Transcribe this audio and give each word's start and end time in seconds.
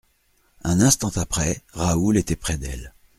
Un 0.63 0.81
instant 0.81 1.11
après, 1.17 1.61
Raoul 1.75 2.17
était 2.17 2.35
près 2.35 2.57
d'elle. 2.57 2.95